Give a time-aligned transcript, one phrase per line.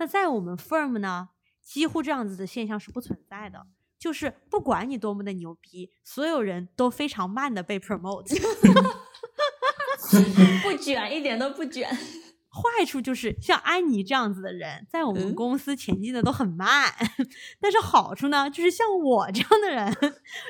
[0.00, 1.28] 那在我们 firm 呢，
[1.62, 3.66] 几乎这样子的现象是不存在的。
[3.98, 8.24] 就是不管你多么的牛逼，所有人都非常慢的被 promote，
[10.62, 11.86] 不卷，一点都不卷。
[12.52, 16.92] 坏处就是像安妮这样子的人，在我们公司前进的都很慢。
[17.60, 19.86] 但是好处呢，就是像我这样的人，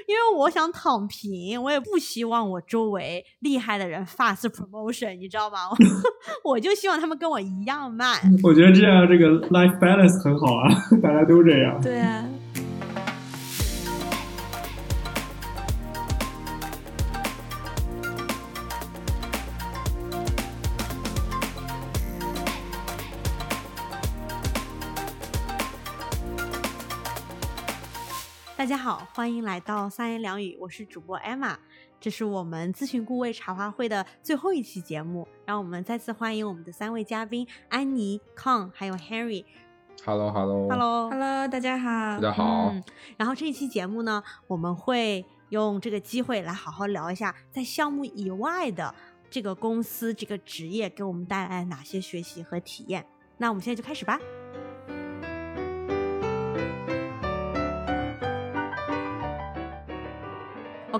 [0.09, 5.59] 因为我想躺平，我也不希望我周围厉害的人 fast promotion，你知道吗？
[6.45, 8.19] 我就希望他们跟我一样慢。
[8.43, 10.69] 我觉得这样这个 life balance 很好啊，
[11.03, 11.79] 大家都这样。
[11.82, 12.24] 对啊。
[28.70, 31.56] 家好，欢迎来到三言两语，我是主播 Emma，
[31.98, 39.45] 这是我们咨询顾问茶话会的最后一期节目，让我们再次欢迎我们的三位嘉宾安妮、康还有 Henry。
[40.05, 42.73] Hello，Hello，Hello，大家好，大家好。
[43.16, 48.95] 然后这一期节目呢，我们会用这个机会来好好聊一下，在项目以外的
[49.29, 53.04] 这个公司这个职业给我们带来哪些学习和体验。
[53.38, 54.21] 那我们现在就开始吧。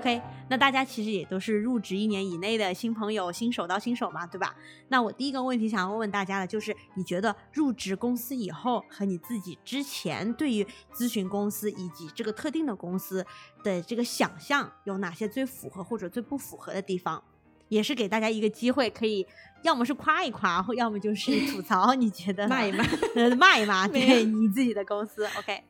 [0.01, 4.55] OK，那大家其实也都是入职一年以内的新朋友，新手到新手嘛，对吧？
[4.87, 13.23] 那我第一个问题想要问问大家的就是，你觉得入职公司以后和你自己之前对于咨询公司以及这个特定的公司
[13.63, 17.23] 的这个想象有哪些最符合或者最不符合的地方？
[17.69, 19.25] 也是给大家一个机会，可以
[19.61, 22.83] 要么是夸一夸，或要么就是吐槽，你觉得 骂一骂，
[23.37, 25.63] 骂一骂， 对你自己的公司，OK。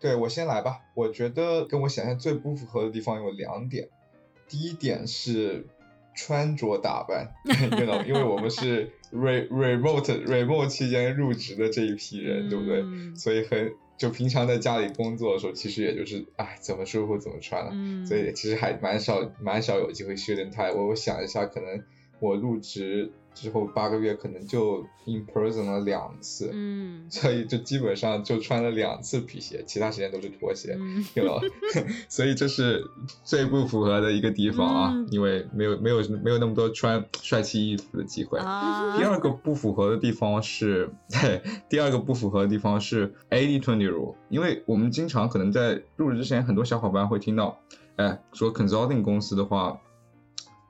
[0.00, 3.88] 对我先来吧，我觉得跟我想象最不符合的地方有两点。
[4.48, 5.66] 第一点是
[6.14, 7.32] 穿着打扮，
[8.06, 12.82] 因为我们是 re remote remote 期间入职的这一批人，对不对？
[13.16, 20.72] 所以很就平常在家里工作的时候，其实也就是哎怎么舒服怎么穿了，所以其实还蛮少蛮少有机会训练太。
[20.72, 21.84] 我我想一下，可能
[22.20, 23.12] 我入职。
[23.40, 30.76] 之后八个月可能就 in person 了两次，嗯， 所以就基本上就穿了两次皮鞋，其他时间都是拖鞋，
[31.14, 31.40] 有了，
[32.08, 32.82] 所以这是
[33.22, 38.40] 最不符合的一个地方啊，因为没有没有没有那么多穿帅气衣服的机会。
[38.40, 47.60] 第二个不符合的地方是，对，第二个不符合的地方是 eighty twenty rule，因为我们经常可能在入职之前，很多小伙伴会听到，
[47.96, 49.80] 哎，说 consulting 公司的话。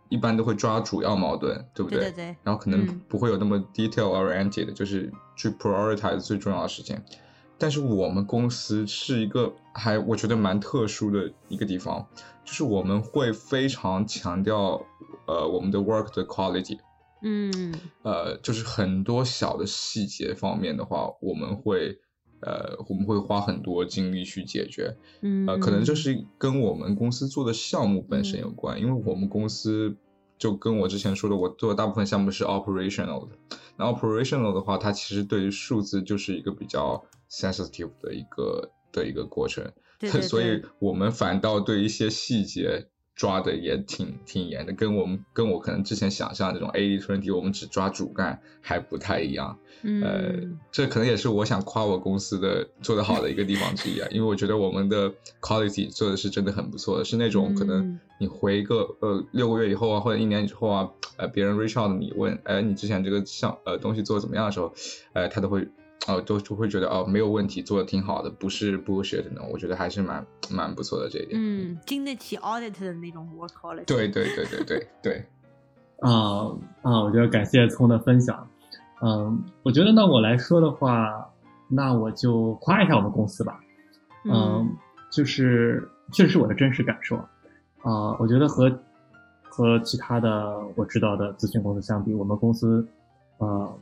[0.08, 2.00] 一般都会抓主要矛盾，对不对？
[2.00, 2.36] 对对对。
[2.42, 7.00] 然后可能不会有那么 detail oriented，就是去 prioritize 最重要的事情。
[7.58, 12.06] 但是我们公司是一个还我觉得蛮特殊的一个地方，
[12.44, 14.80] 就是我们会非常强调
[15.26, 16.78] 呃我们的 work 的 quality。
[17.22, 17.74] 嗯。
[18.02, 21.98] 呃，就是很多小的细节方面的话，我们会
[22.40, 24.96] 呃我们会花很多精力去解决。
[25.22, 25.46] 嗯。
[25.46, 29.96] 呃，可能这是跟我们公司做的项目本身有关，因为我们公司。
[30.38, 33.34] 就跟我之前说的，我做的大部分项目是 operational 的。
[33.76, 42.86] 那 operational 的话，它其实对于数字就是一个比较 sensitive 的一个的一个过程， 对所以我们反倒对一些细节。
[43.18, 49.58] 抓的也挺挺严的，跟我们跟我可能之前想象这种 A D twenty，我们只抓主干还不太一样。
[50.02, 50.34] 呃，
[50.70, 64.72] 这可能也是我想夸我公司的做得好的一个地方之一啊，因为我觉得我们的 quality 做的是真的很不错的，是那种可能你回个呃六个月以后啊，或者一年以后啊，呃别人 reach out 你问，哎你之前这个项呃东西做的怎么样的时候，
[65.12, 65.68] 呃他都会。
[66.06, 71.38] 哦，都就会觉得哦，没有问题，做的挺好的，不是 bullshit 的，我觉得还是蛮蛮不错的这一点。
[71.38, 73.84] 嗯，经得起 audit 的那种 work quality。
[73.84, 75.26] 对对对对对对。
[76.00, 76.46] 啊
[76.82, 78.48] 啊，我觉得感谢聪的分享。
[79.02, 81.28] 嗯，我觉得那我来说的话，
[81.68, 83.60] 那我就夸一下我们公司吧。
[84.24, 84.66] 嗯，
[85.10, 87.16] 就是确实是我的真实感受。
[87.82, 88.70] 啊，我觉得和
[89.42, 92.86] 和其他的我知道的咨询公司相比，我们公司，
[93.38, 93.78] 呃。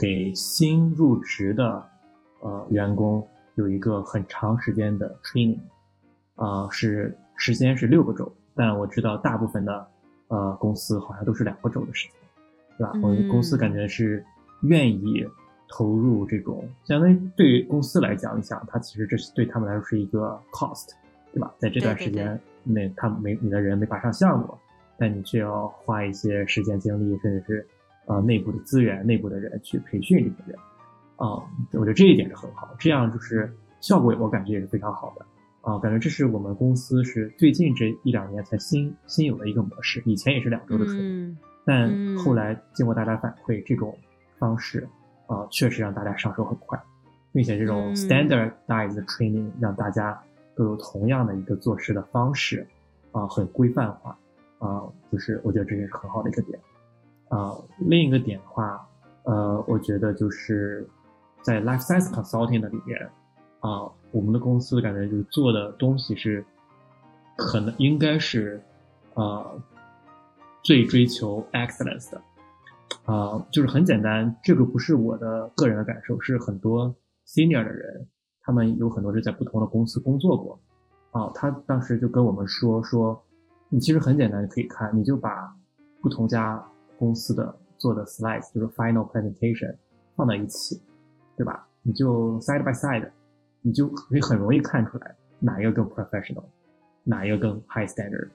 [0.00, 1.84] 给新入职的
[2.40, 5.58] 呃员工有一个很长时间的 training，
[6.36, 9.88] 啊是时间是六个周，但我知道大部分的
[10.28, 12.14] 呃公司好像都是两个周的时间，
[12.78, 12.92] 对吧？
[13.02, 14.24] 我们公司感觉是
[14.62, 15.26] 愿意
[15.68, 20.90] 投入这种，相当于对于公司来讲，你想它其实这是对他们来说是一个 cost，
[21.32, 21.52] 对吧？
[21.58, 24.56] 在这段时间内，他没你的人没法上项目，
[24.96, 27.66] 但你却要花一些时间精力，甚至是。
[28.08, 30.58] 呃，内部的资源、内部的人去培训这些人，
[31.16, 35.26] 啊，我觉得这一点是很好，这样就是效果，我感觉也是非常好的，
[35.60, 43.94] 啊，感觉这是我们公司是最近这一两年才新新有的一个模式，以前也是两周的 training，但后来经过大家反馈，这种
[44.38, 44.88] 方式
[45.26, 46.80] 啊，确实让大家上手很快，
[47.30, 47.94] 并且这种嗯。
[47.94, 50.18] standardized training 让大家
[50.56, 52.66] 都有同样的一个做事的方式，
[53.12, 54.18] 啊，很规范化，
[54.60, 54.82] 啊，
[55.12, 56.58] 就是我觉得这也是很好的一个点，
[57.28, 58.88] 啊，另一个点的话，
[59.24, 60.88] 呃，我觉得就是
[61.42, 62.98] 在 life science consulting 的里面，
[63.60, 66.44] 啊，我们的公司感觉就是做的东西是，
[67.36, 68.60] 可能应该是，
[69.14, 69.60] 呃，
[70.62, 72.20] 最追求 excellence 的。
[73.04, 76.94] 啊、就是很简单，这个不是我的个人的感受，是很多
[77.26, 78.06] senior 的人，
[78.42, 80.60] 他们有很多是在不同的公司工作过，
[81.10, 83.22] 啊，他当时就跟我们说说，
[83.70, 85.54] 你其实很简单，你可以看，你就把
[86.02, 86.62] 不同家
[86.98, 89.76] 公司的做的 slides，就是 final presentation
[90.16, 90.82] 放在一起，
[91.36, 91.66] 对吧？
[91.82, 93.08] 你就 side by side，
[93.62, 96.44] 你就可以很容易看出来哪一个更 professional，
[97.04, 98.28] 哪一个更 high standard，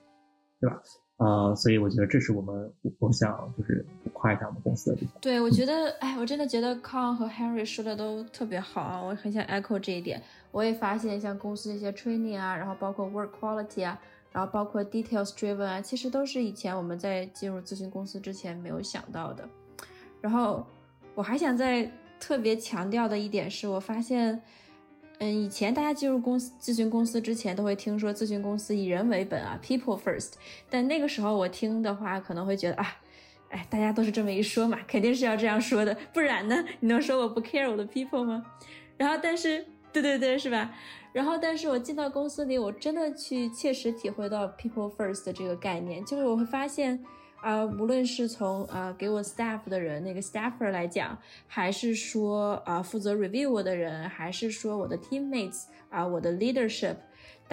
[0.59, 0.81] 对吧？
[1.17, 5.13] 呃，所以我觉得这是我们我想就是夸一下我们公司的地方。
[5.21, 10.21] 对，我觉得，哎，我真的觉得康和 Henry 说的都特别好啊，我很想 echo 这一点。
[10.51, 13.97] 我也发现，像公司一些 training 啊，然后包括 work quality 啊，
[14.33, 19.47] 然后包括 details driven 啊，其实都是以前我们在进入咨询公司之前没有想到的。
[20.19, 20.65] 然后
[21.15, 21.89] 我还想再
[22.19, 24.41] 特别强调的一点是，我发现，
[25.19, 30.33] 嗯，以前大家进入公司咨询公司之前都会听说咨询公司以人为本啊，people first。
[30.69, 32.97] 但那个时候我听的话，可能会觉得啊。
[33.49, 36.65] 哎，大家都是这么一说嘛，肯定是要这样说的，不然呢？
[36.79, 38.43] 你能说我不 care 我的 people 吗？
[38.97, 40.73] 然后，但是，对对对，是吧？
[41.13, 47.05] 然后，但是我进到公司里，我真的去切实体会到 people first 的这个概念，就是我会发现，
[47.39, 51.17] 啊、无论是从啊、给我 staff 的人那个 staffer 来讲，
[51.47, 56.95] 还是说啊、负责 review 我的人，还是说我的 teammates 啊、我的 leadership。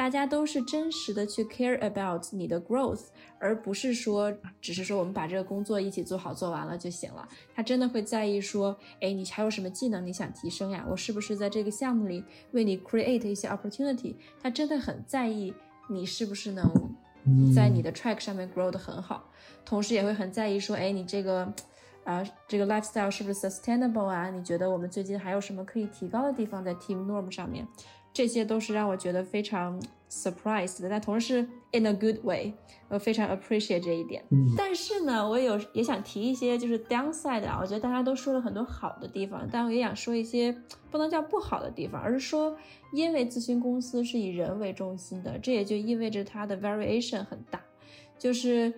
[0.00, 3.08] 大家都是真实的去 care about 你的 growth，
[3.38, 7.28] 而不是说只是说我们把这个工作一起做好做完了就行了。
[7.54, 10.86] 他真的会在意说，哎，你还有什么技能你想提升呀？
[10.88, 14.14] 我是不是在这个项目里为你 create 一些 opportunity？
[14.42, 15.52] 他真的很在意
[15.90, 16.64] 你是不是能
[17.54, 19.30] 在你的 track 上面 grow 的很好，
[19.66, 21.42] 同时也会很在意说，哎，你这个
[22.04, 24.30] 啊、呃、这个 lifestyle 是不是 sustainable 啊？
[24.30, 27.68] 你觉得我们最近还有什么可以提高的地方在 team norm 上面？
[28.12, 29.80] 这些都是让我觉得非常
[30.10, 32.52] surprised 的，但同时 in a good way，
[32.88, 34.24] 我非常 appreciate 这一点。
[34.30, 40.54] 嗯但是呢，我有也想提一些就是 downside 啊，我觉得大家都说了很多好的地方，但我也想说一些
[40.90, 42.56] 不能叫不好的地方，而是说，
[42.92, 47.60] 因为咨询公司是以人为中心的，这也就意味着它的 variation 很大，
[48.18, 48.72] 就是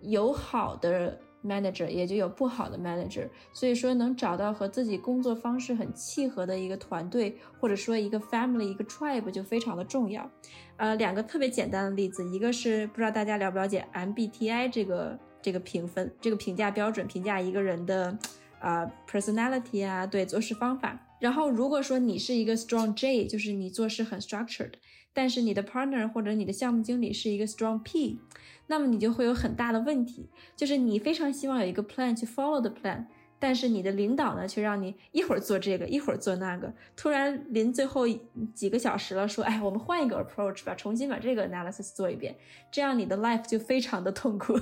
[0.00, 1.18] 有好的。
[1.44, 10.30] Manager 也就有不好的 manager，所以说能找到和自己工作方式很契合的一个团队，或者说一个 family、一个 tribe 就非常的重要。
[10.76, 18.16] 呃，两个特别简单的例子，一个是不知道大家了不了解 MBTI 这个这个评分、这个评价标准，评价一个人的
[18.58, 21.06] 啊、呃、personality 啊，对做事方法。
[21.18, 24.72] 然后如果说你是一个 strong J，就是你做事很 structured，
[25.12, 28.18] 但是你的 partner 或者你的项目经理是一个 strong P。
[28.66, 33.06] 那么你就会有很大的问题，就是你非常希望有一个 plan 去 follow the plan，
[33.40, 38.06] 但是你的领导呢，却让你一会儿做这个，一会儿做那个，突然临最后
[38.54, 42.36] 几个小时了，说，哎，我们换一个 approach 吧，重新把这个 analysis 做一遍，
[42.70, 44.56] 这样你的 life 就非常的痛苦。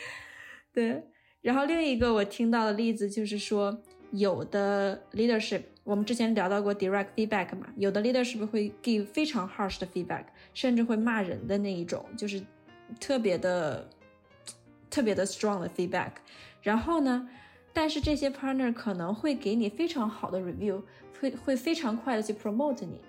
[0.72, 1.04] 对，
[1.42, 10.24] 然后另一个我听到的例子就是说，有的 leadership，我们之前聊到过 direct feedback 嘛，有的 leadership 会 give 非常 harsh 的 feedback，
[10.54, 12.42] 甚至会骂人的那一种，就是。
[13.00, 13.88] 特别的、
[14.90, 16.10] 特别的 strong 的 feedback，
[16.60, 17.26] 然后呢，
[17.72, 20.82] 但是这些 partner 可能会给你非常好的 review，
[21.18, 23.00] 会会非常快的去 promote 你，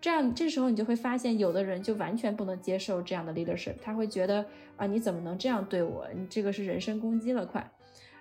[0.00, 4.44] 这样这时候你就会发现，有的人就完全不能接受这样的 leadership，他会觉得
[4.76, 6.08] 啊，你怎么能这样对我？
[6.12, 7.70] 你这个是人身攻击了，快。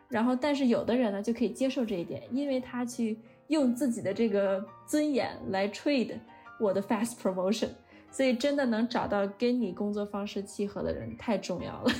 [0.07, 6.19] 然后，但是有的人呢就可以接受这一点，因为他去用自己的这个尊严来 trade
[6.59, 7.69] 我的 fast promotion。
[8.09, 11.91] 所以，真的能找到跟你工作方式契合的人太重要了。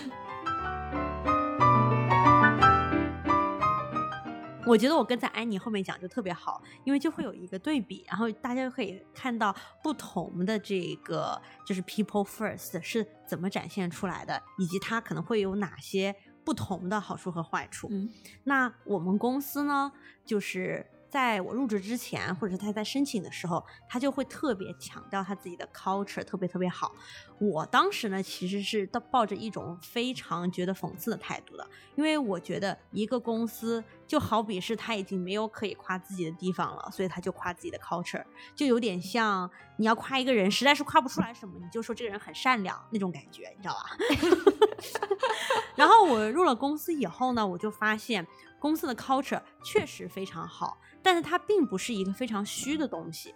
[4.65, 17.89] 我觉得我跟在安妮后面讲就特别好，因为就会有一个对比，然后大家就可以看到不同的这个就是 people first 是怎么展现出来的，以及它可能会有哪些不同的好处和坏处。
[17.91, 18.09] 嗯，
[18.45, 19.91] 那我们公司呢，
[20.25, 20.85] 就是。
[21.09, 26.93] 在我入职之前，或者是他在申请的时候，他就会特别强调他自己的 culture 特别特别好。
[27.39, 38.23] 我当时呢，其实是抱着一种非常觉得讽刺的态度的，因为我觉得一个公司就好比是他已经没有可以夸自己的地方了，所以他就夸自己的 culture，
[38.55, 43.97] 就有点像你要夸一个人，实在是夸不出来什么，你就说这个人很善良那种感觉，你知道吧？
[45.75, 48.25] 然后我入了公司以后呢，我就发现
[48.59, 50.75] 公司的 culture 确实非常好，
[51.07, 53.33] 但是它并不是一个非常虚的东西，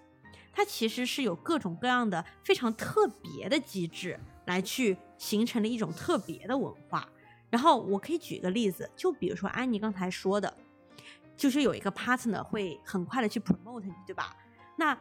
[0.51, 7.07] 它其实是有各种各样的非常特别的机制来去形成了一种特别的文化。
[7.49, 10.53] 然后我可以举个例子，就比如说安妮刚才说的，
[11.37, 14.35] 就是有一个 partner 会很快的去 promote 你，对吧？
[14.75, 14.91] 那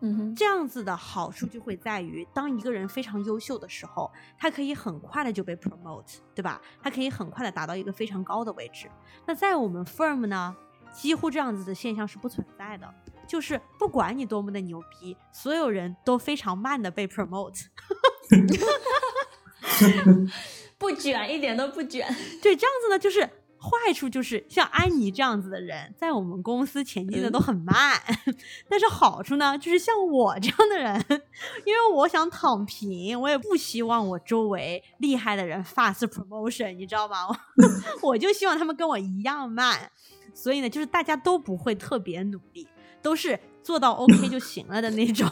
[0.00, 6.60] 嗯哼，这样子的好处就会在于，当一个人非常优秀的时候，他可以很快的就被 promote，对吧？
[6.82, 8.86] 他可以很快的达到一个非常高的位置。
[9.26, 10.54] 那在我们 firm 呢，
[10.92, 12.92] 几乎这样子的现象是不存在的，
[13.26, 17.66] 就是不管你多么的牛逼，所有人都非常慢的被 promote。
[20.78, 22.06] 不卷，一点都不卷。
[22.40, 28.00] 对，这样子呢，就是坏处就是像安妮这样子的人，在我们公司前进的都很慢。
[28.70, 31.04] 但是好处呢，就是像我这样的人，
[31.64, 37.26] 因为我想躺平，我也不希望我周围厉害的人 fast promotion，你知道吗？
[38.02, 39.90] 我就希望他们跟我一样慢。
[40.38, 42.68] 所以呢，就是大家都不会特别努力，
[43.02, 45.28] 都是做到 OK 就行了的那种。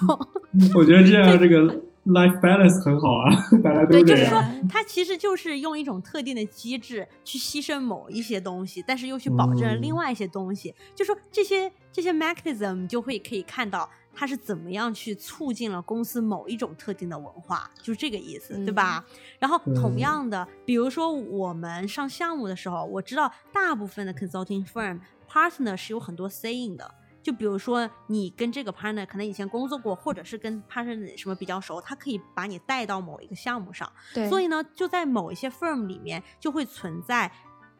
[0.74, 1.62] 我觉得这样这个
[2.06, 3.30] life balance 很好啊，
[3.62, 10.74] 大家都对，就是说样。，它其实就是用一种特定的机制去牺牲某一些东西，但是又去保证嗯另外一些东西。
[10.94, 19.04] 就说这些这些 mechanism 就会可以看到它是怎么样去促进了公司某一种特定的文化，就是这个意思，对吧？
[19.38, 24.98] 然后同嗯样的，比如说我们上项目的时候，我知道大部分的 consulting firm
[25.30, 26.94] partner 是有很多 saying 的。
[27.22, 33.90] 就比如说，你跟这个 partner 可能以前工作过，或者是跟 partner 什么比较熟，他可以把你带到某一个项目上。
[34.14, 37.28] 对，所以呢，就在某一些 firm 里面就会存在，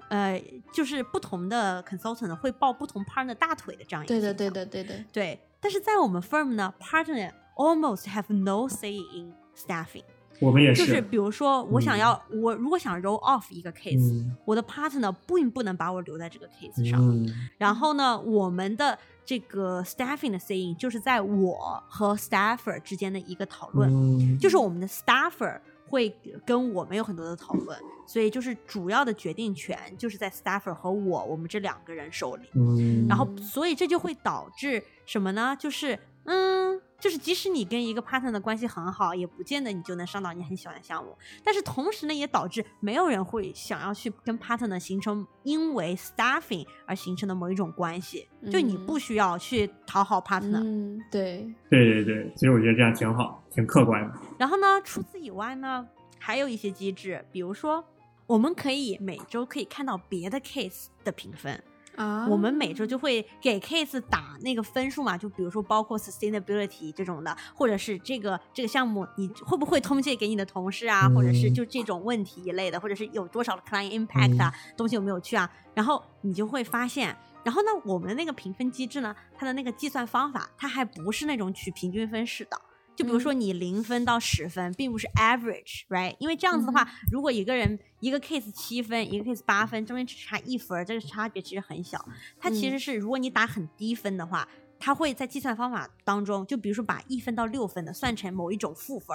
[0.09, 5.05] 呃，就是不同的 consultant 会抱不同 partner 大腿的这样一个对的，对的，对的。
[5.13, 5.41] 对。
[5.67, 10.05] 但是在我们 firm 呢，partner almost have no say in staffing，
[10.41, 17.01] 我们也是就是比如说我想要、我如果想 roll off 一个 case，、嗯我的 partner 并不能把我留在这个 case 上。
[17.05, 23.91] 嗯然后呢，我们的这个 staffing 的 saying 就是在我和 staffer 之间的一个讨论。
[23.93, 25.59] 嗯，就是我们的 staffer
[25.89, 26.15] 会
[26.45, 32.49] 跟我们有很多的讨论，所以就是主要的决定权就是在 staffer 和我我们这两个人手里。
[32.55, 35.57] 嗯，然后，嗯所以这就会导致什么呢？
[35.59, 41.17] 就是，嗯，就是即使你跟一个 partner 的关系很好，也不见得你就能上到你很喜欢的项目。
[41.45, 48.29] 但是同时呢，也导致没有人会想要去跟 partner 形成因为 staffing 而形成的某一种关系。
[48.51, 54.15] 就你嗯不需要去讨好 partner，、嗯，对，对对对，其实我觉得这样挺好，挺客观的。
[54.39, 55.87] 然后呢，除此以外呢，
[56.19, 57.85] 还有一些机制，比如说，
[58.27, 61.61] 我们可以每周可以看到别的 case 的评分，
[61.97, 77.17] 啊，我们每周就会给 case 打那个分数嘛，就比如说包括 sustainability 这种的，或者是这个这个项目你会不会通借给你的同事啊，或者是嗯就这种问题一类的，或者是有多少的 client impact 啊，东西有没有去啊，然后你就会发现。
[77.45, 82.61] 然后呢，我们的那个评分机制呢，它的那个计算方法，它还不是那种取平均分式的。
[82.97, 86.17] 就比如说你零分到十分，并不是 average，right？
[86.19, 92.03] 因为这样子的话，如果一个人一个 case 七分，一个 case 八分，中间只差一分，这个差别其实很小。
[92.41, 94.49] 它其实是如果你打很低分的话，
[94.79, 99.15] 它会在计算方法当中，就比如说把一分到六分的算成某一种负分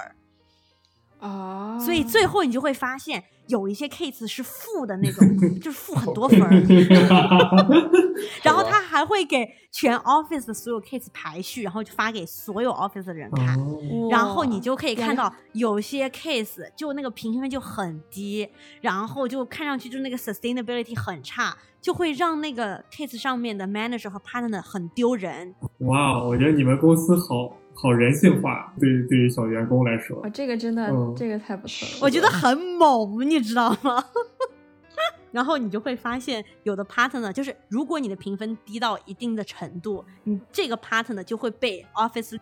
[1.21, 5.25] 儿，啊，所以最后你就会发现有一些 case 是负的那种，
[5.61, 6.49] 就是负很多分儿。
[8.43, 13.59] 然后他还会给全 office 的所有 case 排序，然后就发给所有 office 的人看。
[13.59, 18.47] 哦，然后你就可以看到有些 case 就那个平均分就很低，
[18.81, 25.55] 然后就看上去就那个 sustainability 很差，就会让那个 case 上面的 manager 和 partner 很丢人。
[25.79, 31.99] 哇，我觉得你们公司好好人性化，对于对于小员工来说哇，，这个真的，嗯这个太不错了。
[32.01, 34.03] 我觉得很猛，你知道吗？
[35.31, 42.37] 然后你就会发现，有的 partner 就是，如果你的评分低到一定的程度，你这个 partner 就会被 office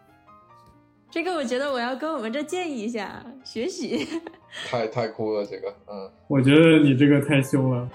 [1.11, 4.07] 这个，我觉得我要跟我们这建议一下，学习。
[4.67, 7.87] 太太酷了，这个，嗯，我觉得你这个太凶了。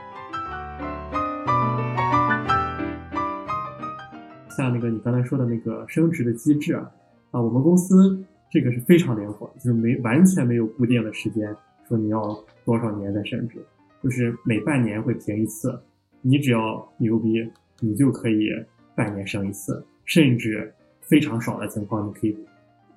[4.57, 6.88] 像那个你刚才说的那个升职的机制啊，
[7.35, 11.45] 啊，我们公司这个是非常灵活，就是没完全没有固定的时间，
[11.88, 12.23] 说你要
[12.64, 13.59] 多少年再升职，
[14.00, 15.76] 就是每半年会评一次，
[16.23, 17.45] 你只要牛逼，
[17.81, 18.50] 你就可以
[18.95, 22.38] 半年升一次，甚至非常少的情况，你可以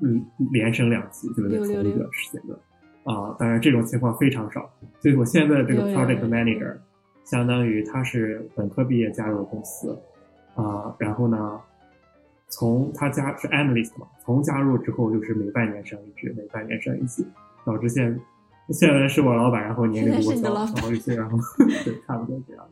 [0.02, 2.60] 嗯连升两级，就是在同一个时间段。
[3.06, 6.76] 啊，当然这种情况非常少，所以我现在这个 project manager
[7.24, 9.98] 相当于他是本科毕业加入公司，
[10.54, 11.60] 啊、然后呢，
[12.50, 17.26] 从他加是 analyst 嘛，从加入之后就是每半年升一职，每半年升一次，
[17.66, 18.20] 导致现
[18.70, 21.38] 现在是我老板，然后年龄比我小，现在是你的老板然后一些，然后
[21.84, 22.66] 对，差不多这样。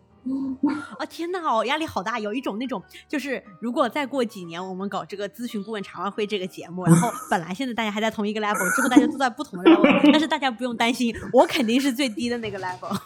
[0.97, 12.97] 啊 天呐，我压力好大，有一种那种就是如果再过几年我们搞这个咨询顾问茶话会这个节目，然后 本来现在大家还在同一个 level，之后大家都在不同的 level， 但是大家不用担心，我肯定是最低的那个 level。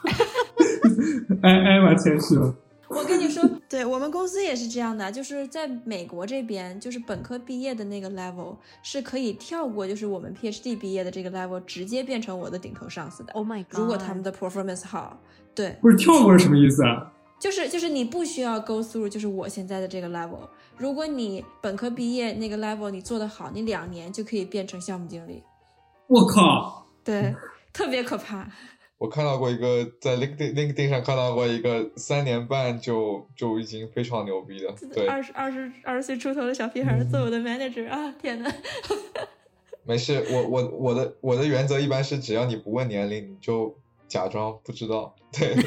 [1.41, 2.39] 哎哎，完全是。
[2.87, 3.28] 我跟你说，
[3.69, 13.31] 对我们公司也是这样的，就是在美国这边，就是本科毕业的那个 level 是可以跳过，就是我们 PhD 毕业的这个 level，直接变成我的顶头上司的。
[13.33, 13.79] Oh my god！
[13.79, 15.21] 如果他们的 performance 好，
[15.53, 17.13] 对，不是跳过是什么意思啊？
[17.39, 20.49] 就是就是你不需要 go through，就是我现在的这个 level。
[20.75, 25.43] 如果你本科毕业那个 level 你做得好，你两年就可以变成项目经理，
[26.07, 26.87] 我靠！
[27.03, 27.35] 对，
[27.71, 28.49] 特别可怕。
[28.99, 38.13] 我看到过一个在 LinkedIn LinkedIn 上看到过一个三年半就就已经非常牛逼的，对，二十二十二十岁出头的小屁孩做我的 manager 啊！
[38.21, 38.53] 天呐，
[39.83, 43.73] 没事，我我我的我的原则一般是只要你不问年龄，你就
[44.09, 45.55] 假装不知道，对。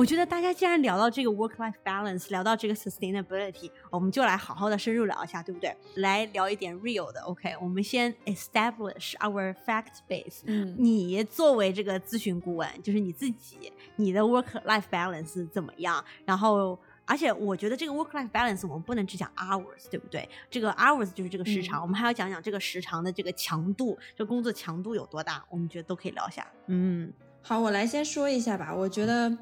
[0.00, 5.76] 我觉得大家既然聊到这个 work-life balance，聊到这个 sustainability，我们就来好好的深入聊一下，对不对？
[5.96, 7.20] 来聊一点 real 的。
[7.20, 10.38] OK，我们先 establish our fact base。
[10.46, 16.02] 嗯，你作为这个咨询顾问，就是你自己，你的 work-life balance 怎么样？
[16.24, 20.26] 然后，而且我觉得这个 work-life balance 我们不能只讲 hours，对不对？
[20.48, 25.44] 这个 hours 就是这个时长，嗯我们还要讲讲这个时长的这个强度，这工作强度有多大？
[25.50, 26.50] 我们觉得都可以聊一下。
[26.68, 28.74] 嗯好，我来先说一下吧。
[28.74, 29.34] 我觉得，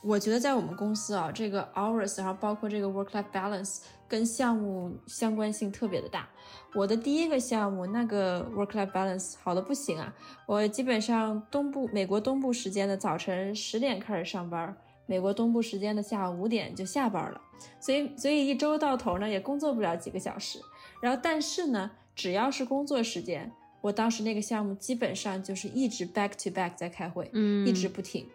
[0.00, 6.28] 我觉得在我们公司啊，这个 hours，然后包括这个 work-life balance 跟项目相关性特别的大。
[6.74, 10.14] 我的第一个项目那个 work-life balance 好的不行啊，
[10.46, 14.76] 我基本上东部美国东部时间的早晨十点开始上班，
[15.06, 17.40] 美国东部时间的下午五点就下班了，
[17.80, 20.60] 所以所以一周到头呢也工作不了几个小时。
[21.00, 23.50] 然后但是呢，只要是工作时间，
[23.80, 27.28] 我当时那个项目基本上就是一直 back to back 在开会。
[27.32, 28.28] 嗯一直不停。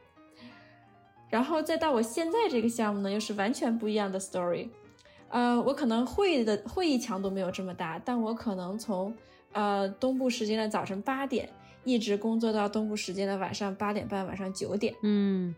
[1.33, 4.69] 然后再到我现在这个项目呢，又是完全不一样的 story。
[5.29, 9.11] 呃，我可能会的会议强度没有这么大，但我可能从
[9.51, 11.49] 呃东部时间的早晨八点
[11.83, 15.55] 一直工作到东部时间的晚上八点半、晚上九点，嗯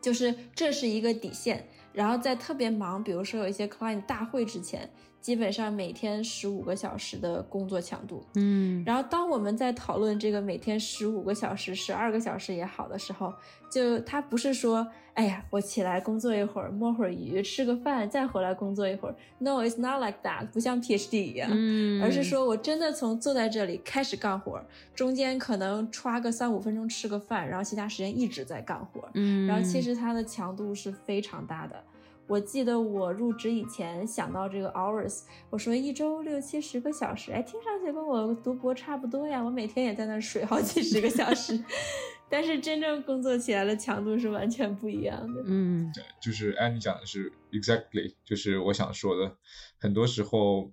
[0.00, 1.66] 就是这是一个底线。
[1.92, 4.88] 然后在特别忙，比如说有一些 client 大会之前，
[5.20, 8.24] 基本上每天十五个小时的工作强度。
[8.34, 13.32] 嗯然后当我们在讨论这个每天十五个小时、十二个小时也好的时候，
[13.70, 19.14] 就他不是说，哎呀，我起来工作一会儿，摸会儿鱼，吃个饭，再回来工作一会儿。
[19.38, 21.50] No，it's not like that，不像 PhD 一样。
[21.52, 29.08] 嗯，而是说我真的从坐在这里开始干活，中间可能刷个三五分钟吃个饭，然后其他时间一直在干活。
[29.14, 31.84] 嗯，然后其实它的强度是非常大的。
[32.30, 39.42] 我记得我入职以前想到这个 hours，我说一周六七十个小时，哎，听上去跟我读博差不多呀。
[39.42, 41.60] 我每天也在那儿睡好几十个小时，
[42.30, 45.42] 但是真正工作起来的强度是完全不一样的。
[45.44, 49.36] 嗯就是安妮讲的是 exactly，就是我想说的，
[49.80, 50.70] 很多时候，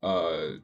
[0.00, 0.58] 呃，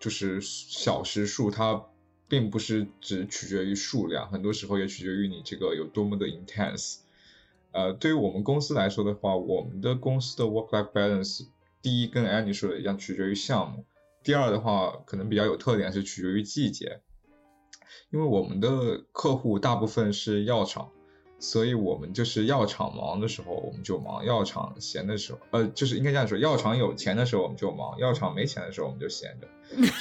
[0.00, 1.84] 就是小时数它
[2.26, 7.00] 并不是只取决于数量，很多时候也取决于你这个有多么的 intense。
[7.76, 11.46] 呃，对于我们公司来说的话，我们的公司的 work-life balance，
[11.82, 13.84] 第一跟安妮说的一样，取决于项目；
[14.24, 17.00] 第二的话，可能比较有特点是取决于季节，
[18.10, 20.88] 因为我们的客户大部分是药厂。
[21.38, 29.46] 所以我们就是药厂忙的时候我们就忙，药厂闲的时候，呃，就是应该这样说，药厂有钱的时候我们就忙，药厂没钱的时候我们就闲着。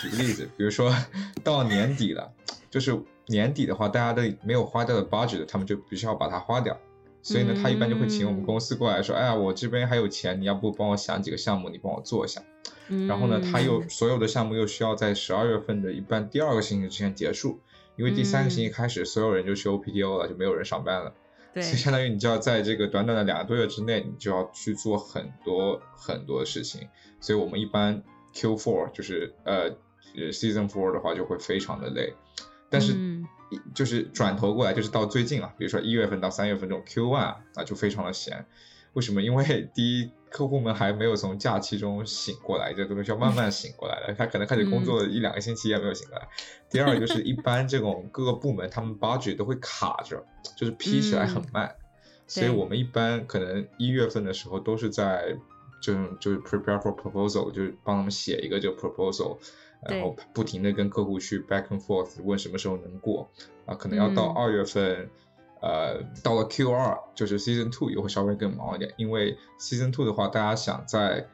[0.02, 0.96] 举个例子，比如说
[1.44, 2.34] 到年底了，
[2.70, 6.80] 就是年底的话，大家的没有花掉的 budget，他们就必须要把它花掉。
[7.26, 12.40] 所以呢，他一般就会请我们公司过来说，哎呀，我这边还有钱，你要不帮我想几个项目，你帮我做一下。
[12.88, 17.60] 嗯，然后呢，他又所有的项目又需要在十二月份的一般第二个星期之前结束，
[17.96, 21.12] 因为第三个星期开始，所有人就去 OPDO 了，就没有人上班了。
[21.52, 26.88] 对所以相当于你就要在这个短短的两个多月之内，你就要去做很多很多的事情。
[27.20, 28.04] 所以我们一般
[28.36, 29.72] Q4 就是呃
[30.16, 32.14] 呃 Season Four 的话就会非常的累，
[32.70, 32.94] 但是
[33.74, 38.46] 就是转头过来就是到最近啊，比如说一月份到三月份这种 Q1 啊，那就非常的闲。
[38.94, 39.22] 为什么？
[39.22, 44.14] 因为 第一，客户们还没有从假期中醒过来，这东西要慢慢醒过来的。
[44.14, 46.28] 他可能开始工作一两个星期也没有醒过来。
[46.70, 51.76] 第二，就是一般这种各个部门他们 budget 都会卡着，就是 批起来很慢，
[52.26, 55.36] 所以我们一般可能一月份的时候都是在
[55.82, 59.38] 这种就是 prepare for proposal，就是帮他们写一个这个 proposal，
[59.82, 63.30] 然后不停的跟客户去 back and forth 问什么时候能过
[63.66, 65.10] 啊，可能要到二月份，
[65.62, 71.28] 呃，到了 Q 二就是 season two 也会稍微更忙一点，因为 season two 的话，大家想在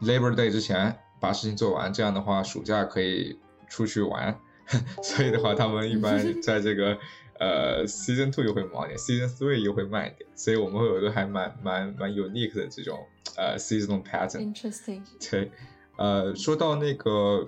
[0.00, 4.38] Labor Day 之前把事情做完，这样的话暑假可以出去玩，
[5.02, 6.98] 所以的话，他们一般 在这个。
[7.38, 12.98] 呃，Season Two 又会忙一点，Season Three 又会慢一点，所以我们会有一个还蛮蛮蛮 unique 的这种
[13.36, 14.54] 呃 seasonal pattern。
[14.54, 15.02] Interesting。
[15.30, 15.52] 对，
[15.98, 17.46] 呃，说到那个，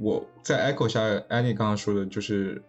[0.00, 2.62] 我在 echo 下 Annie 刚刚说的，就是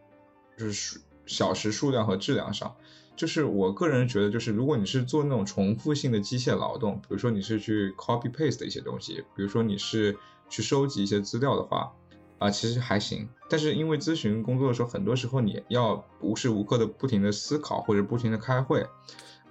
[0.58, 2.76] 就是数小时数量和质量上，
[3.16, 10.18] 就是我个人觉得，就是如果你是做那种重复性的机械劳动，比如说你是去 copy paste 的一些东西，比如说你是
[10.50, 11.94] 去收集一些资料的话。
[12.42, 18.84] 啊，其实还行，但是因为咨询工作的时候，很多时候你要无时无刻的不停的思考或者不停的开会，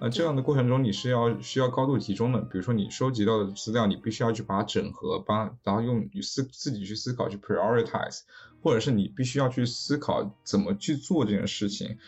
[0.01, 2.41] 呃，这样的过程中你是要需要高度集中的。
[2.41, 8.21] 比如说你收集到的资料，你必须要去把它整合，把然后用思自己去思考去 prioritize，
[8.63, 11.99] 或者是你必须要去思考怎么去做这件事情，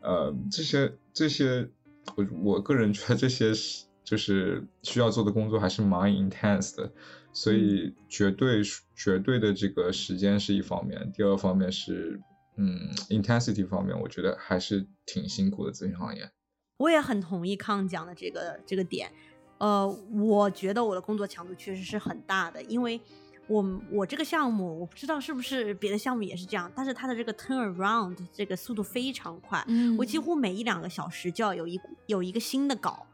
[0.00, 1.68] 呃，这些这些，
[2.14, 6.92] 我我个人觉得这些是就是需要做的工作还是蛮 intense 的。
[7.32, 8.62] 所以绝对
[8.94, 12.20] 绝对的这个时间是一方面，第二方面是
[12.56, 16.30] 嗯 intensity 方面，我觉得还是挺辛苦的咨询行业。
[16.80, 19.12] 我也很同意康讲的这个这个点，
[19.58, 22.98] 呃，我觉得我的工作强度确实是很大的，因为
[23.46, 23.62] 我
[23.92, 29.62] 我这个项目我不知道是不是别的项目也是这样，但是它的这个 turn around 这个速度非常快，
[29.98, 33.06] 我几乎每一两个小时就要有一有一个新的稿，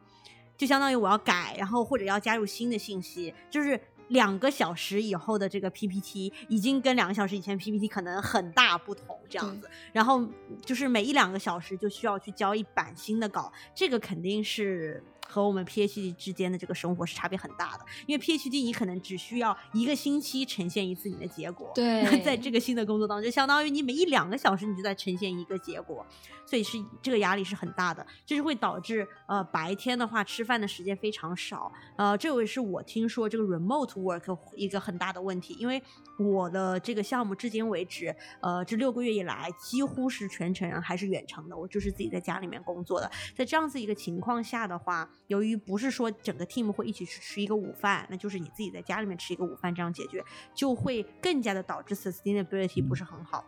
[0.57, 3.81] 就相当于我要改，然后或者要加入新的信息，就是。
[4.09, 9.69] 两个小时以后的这个 PPT 已经跟两个小时以前 PPT 可能很大不同，这样子。
[9.93, 10.27] 然后
[10.65, 15.03] 就是每一两个小时就需要去交一版新的稿，这个肯定是。
[15.29, 26.07] 和我们 PhD 之间的这个生活是差别很大的，因为 PhD 你可能只需要一个星期呈现一次你的结果，对，在这个新的工作当中，就相当于你每一两个小时你就在呈现一个结果，
[26.47, 35.83] 所以是这个压力是很大的，就是会导致呃白天的话吃饭的时间非常少，呃，这也是我听说这个 remote work 一个很大的问题，因为
[36.19, 45.11] 我的这个项目至今为止，呃，这六个月以来几乎是全程还是远程的，我就是自己在家里面工作的，在这样子一个情况下的话。
[45.27, 50.25] 由于不是说整个 team 会一起去吃一个午饭，那就是你自己在家里面吃一个午饭，这样解决
[50.55, 53.45] 就会更加的导致 sustainability 不是很好。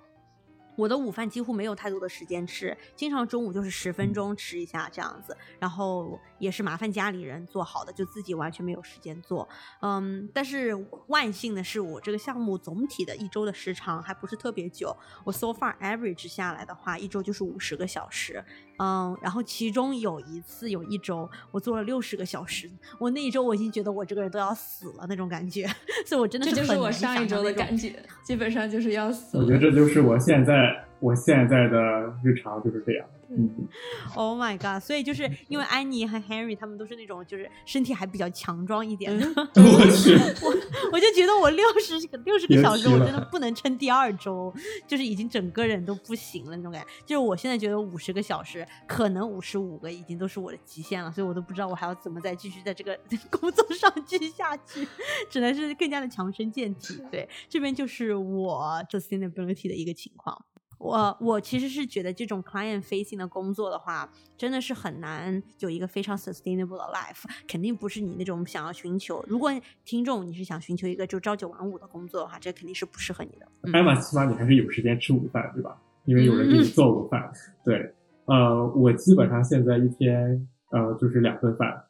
[0.76, 9.48] 我的午饭几乎没有太多的时间吃，经常中午就是十分钟吃一下这样子，然后也是麻烦家里人做好的，就自己完全没有时间做。
[9.80, 10.72] 嗯，但是
[11.08, 18.44] 万幸的是，我这个项目总体的一周的时长还不是特别久，我 so far average 下来的话，一周就是五十个小时。
[18.78, 25.66] 嗯，然后其中有一次有一周我做了六十个小时，我那一周我已经觉得我这个人都要死了那种感觉，
[26.06, 29.36] 所以我真的这就是我上一周的感觉，基本上就是要死。
[29.36, 31.78] 我觉得这就是我现在我现在的
[32.24, 33.06] 日常就是这样。
[33.30, 33.68] 嗯
[34.14, 34.82] ，Oh my god！
[34.82, 40.48] 所以就是因为安妮和 Henry 他们都是那种就是身体还比较强壮一点的， 我去，我
[40.92, 44.50] 我就觉得我六十六十个小时我真的不能撑第二周，
[44.86, 46.88] 就是已经整个人都不行了那种感觉。
[47.04, 52.98] 就是我现在觉得五十个小时，可能五十五个已经都是我的极限了，所以我都不知道我还要怎么再继续在这个
[53.30, 54.88] 工作上继续下去，
[55.28, 56.98] 只能是更加的强身健体。
[57.10, 60.46] 对，这边就是我 sustainability 的一个情况。
[60.78, 69.24] 我我其实是觉得这种 client facing 的工作的话，真的是很难有一个非常 sustainable 的 life，肯定不是你那种想要寻求。
[69.28, 69.50] 如果
[69.84, 73.72] 听众你是想寻求一个就朝九晚五的工作的话，这肯定是不适合你的。
[73.72, 75.76] 艾玛，起码你还是有时间吃午饭，对吧？
[76.04, 77.30] 因为有人给你做午饭。
[77.64, 77.92] 对，
[78.26, 81.84] 呃，我基本上现在一天呃就是两顿饭，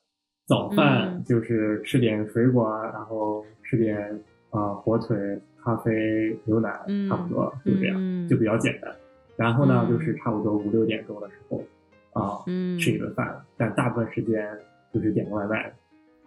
[0.46, 4.18] 早饭就是吃点水果啊，然后吃点
[4.50, 5.16] 啊火腿。
[5.62, 6.70] 咖啡、牛奶，
[7.08, 8.90] 差不多就这样，就比较简单。
[9.36, 11.62] 然后呢，就是差不多五六点钟的时候，
[12.12, 12.42] 啊，
[12.80, 13.40] 吃一顿饭。
[13.56, 14.46] 但大部分时间
[14.92, 15.72] 就是点个外卖。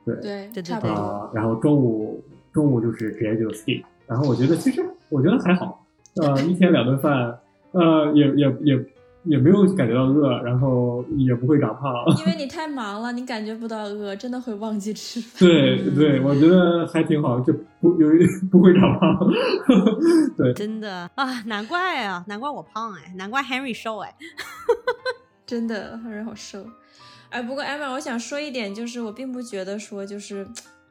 [0.06, 3.84] 对对差不多，然后中午中午就是直接就 skip。
[4.08, 7.38] 然后我觉得其实我觉得还好，呃，一天两顿饭，
[7.72, 8.86] 呃，也也也。
[9.24, 15.40] 也没有感觉到饿，然后也不会长胖，因为你太忙了，你感觉不到饿，真的会忘记吃饭。
[15.40, 19.20] 对对，我觉得还挺好，就不有一 不会长胖。
[20.36, 24.16] 对，真的啊，难怪啊，难怪我胖哎，难怪 Henry 瘦哎，
[25.46, 26.66] 真的 Henry 好瘦。
[27.30, 30.48] 哎，不过 Emma，我想说一点，就是我并不觉得说就是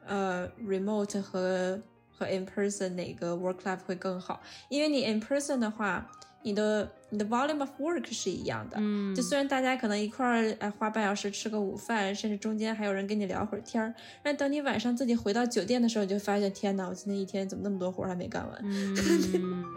[0.07, 1.79] 呃，remote 和
[2.17, 6.07] 和 in person 哪个 work life 会更好，因为你 in person 的话。
[6.43, 8.77] 你的你的 volume of work 是一样的。
[8.79, 18.59] 嗯，就虽然大家可能一块儿哎花半小时吃个午饭，甚至中间还有人跟你聊会儿天儿，但等你晚上自己回到酒店的时候，你就发现天哪，我今天一天怎么那么多活儿还没干完？
[18.63, 19.65] 嗯。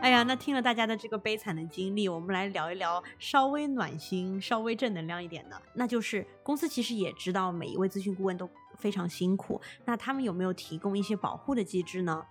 [0.00, 5.60] 哎呀，那听了大家的这个悲惨的经历，我们来聊一聊稍微暖心、稍微正能量一点的。
[5.74, 12.24] 那就是公司其实也知道每一位咨询顾问都非常辛苦，那他们有没有提供一些保护的机制呢？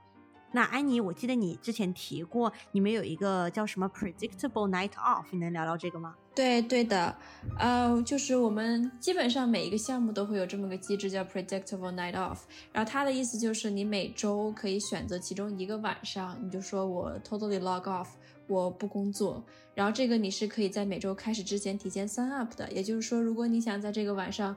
[0.55, 6.15] 那安妮，我记得你之前提过，你们有一个叫什么 predictable night off，你能聊聊这个吗？
[6.33, 7.13] 对对的，
[7.59, 12.37] 呃，就是我们基本上每一个项目都会有这么个机制，叫 predictable night off。
[12.71, 18.07] 然后它的意思就是你每周可以选择其中一个晚上，你就说我 totally log off，
[18.47, 19.43] 我不工作。
[19.73, 24.55] 然后这个你是可以在每周开始之前提前 sign up 的，也就是说，如果你想在这个晚上。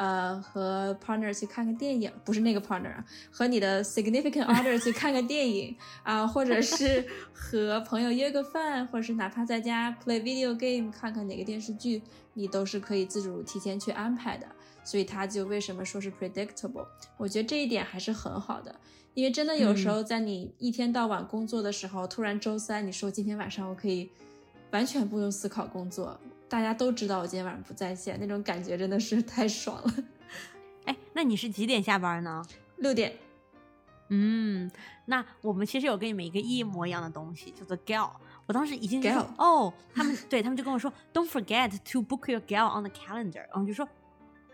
[0.00, 12.00] 呃，和 partner 去看个电影，不是那个 partner，和你的 significant other 去看个电影啊，或者是和朋友约个饭，或者是哪怕在家 play video game，看看哪个电视剧，
[12.32, 14.46] 你都是可以自主提前去安排的。
[14.82, 16.86] 所以他就为什么说是 predictable？
[17.18, 18.74] 我觉得这一点还是很好的，
[19.12, 24.08] 因为真的有时候在你一天到晚工作的时候，突然周三你说今天晚上我可以
[24.70, 26.18] 完全不用思考工作。
[26.50, 29.94] 大家都知道我今天晚上不在线，那种感觉真的是 太爽了。
[30.84, 32.44] 哎，那你是几点下班呢？
[32.78, 33.16] 六点。
[34.08, 34.68] 嗯，
[35.04, 38.10] 那我们其实有跟你们一个一模一样的东西，叫做 gal。
[38.46, 39.00] 我当时已经
[39.38, 43.46] 哦，他们对他们就跟我说，Don't forget to book your gal on the calendar。
[43.48, 43.88] 然后就说。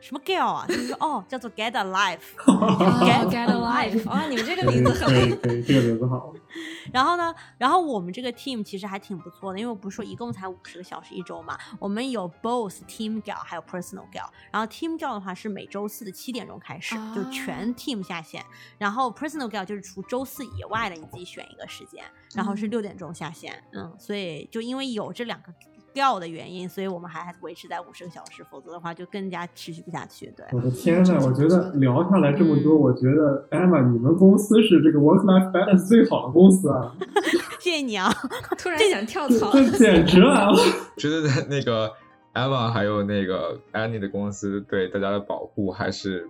[0.01, 0.67] 什么 girl 啊？
[0.69, 4.09] 就是说哦，叫做 Get a Life，Get Get a Life。
[4.09, 6.33] 啊，你们这个名字很可以，可以，这个名字好。
[6.93, 14.29] 然后呢，然后我们这个 team 其实还挺不错的，因为我不是说一共才五十个小时一周嘛，我们有 both team girl 还有 personal girl。
[14.53, 18.45] 然后 team girl 的话是每周四的七点钟开始，就全 team 下线。
[18.79, 22.05] 然后 personal girl 就是除周四以外的你自己选一个时间，
[22.35, 23.63] 然后是六点钟下线。
[23.73, 25.53] 嗯，所以就因为有这两个。
[25.97, 30.31] 掉的原因，所以我们还维持在五十个小时，否则的话就更加持续不下去。
[30.37, 36.95] 对，我的天呐，我觉得聊下来这么多，我觉得 Emma，你们公司是这个 work-life balance 最好的公司啊！
[37.59, 38.13] 谢谢你啊，
[38.59, 40.53] 突然想跳槽，这 简直了！
[40.99, 41.91] 觉得那个
[42.35, 46.29] Emma 还有那个 Annie 的公司对大家的保护还是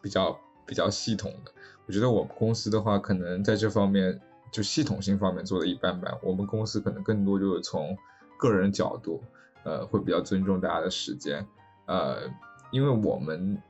[0.00, 1.50] 比较比较系统的。
[1.88, 4.20] 我觉得我们公司的话，可能在这方面
[4.52, 6.16] 就系统性方面做的一般般。
[6.22, 7.96] 我们公司可能更多就是从
[8.38, 9.22] 个人角度，
[9.64, 11.46] 呃，会比较尊重大家的时间，
[11.84, 12.30] 呃，
[12.70, 13.60] 因为我们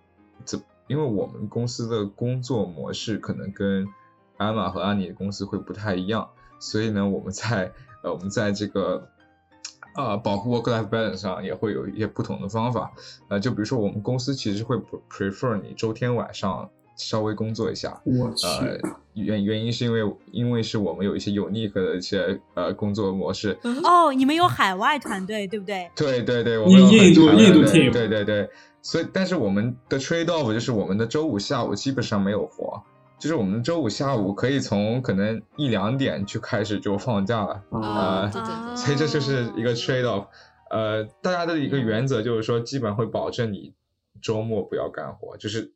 [0.45, 3.89] 这，因为我们公司的工作模式可能跟
[4.37, 7.73] 艾玛和安妮的公司会不太一样，所以呢，我们在
[8.05, 9.09] 呃，我们在这个
[9.95, 12.93] 啊保护 work-life balance 上也会有一些不同的方法，
[13.29, 14.77] 呃，就比如说我们公司其实会
[15.11, 16.71] prefer 你周天晚上。
[16.99, 18.47] 稍微工作一下，我去，
[19.15, 20.01] 原原因是因为
[20.33, 23.57] 因为是我们有一些有 unique 的一些呃工作模式。
[23.85, 25.89] 哦，你们有海外团队对不对？
[25.95, 28.51] 对对对，我们有印度印度 team，对对对。
[28.83, 32.83] 所以，但是我们的 trade off 就是我们的周五下午基本上没有活，
[33.19, 38.29] 就是我们周五下午可以从可能一两点就开始就放假了啊。
[38.77, 40.27] 所以这就是一个 trade off。
[40.71, 43.73] 呃，大家的一个原则就是说，基本会保证你
[44.21, 45.73] 周末不要干活，就是。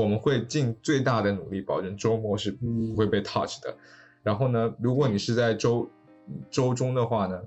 [0.00, 3.76] 我们会尽最大的努力，保证周末是不会被 touch 的。
[4.22, 5.88] 然后呢，如果你是在周
[6.50, 7.42] 周中的话呢，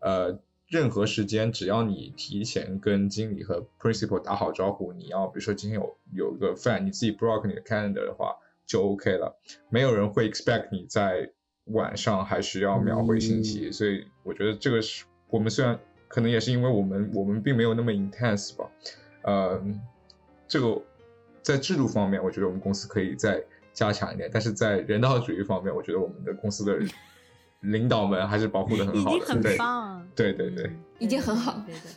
[0.00, 9.38] 呃，任何时间只要你提前跟经理和 principal 打好招呼，你要比如说今天有有一个饭，你自己 block 你的 calendar 的话，就 OK 了。
[9.68, 11.30] 没有人会 expect 你在
[11.64, 13.70] 晚上还需要秒回信息。
[13.72, 18.70] 所以我觉得这个是我们虽然可能也是因为我们我们并没有那么 intense 吧，
[19.22, 19.62] 呃，
[20.46, 20.82] 这个。
[21.48, 26.78] 在制度方面，我觉得我们公司可以再加强一点，但是在人道主义方面，我觉得我们的公司的
[27.60, 31.90] 领导们还是保护的很好的，很棒，对对对，已经很好，对对。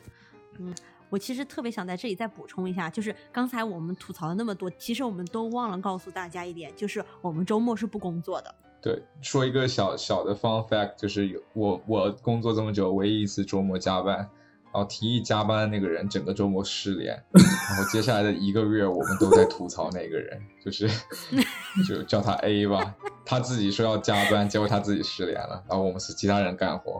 [0.60, 0.74] 嗯，
[1.10, 8.56] 我其实特别想在这里再补充一下，就是刚才我们吐槽了那么多，其实我们都忘了告诉大家一点，就是我们周末是不工作的。
[8.82, 14.30] 对，说一个小小的 fun fact，就是有我我工作这么久，唯一一次周末加班。
[14.73, 20.89] 然后提议加班的那个人整个周末失联，然后接下来的一个月我们都在吐槽那个人，就是
[21.86, 26.99] 就叫他 A 吧，他自己说要加班，结果他自己失联了，然后我们是其他人干活。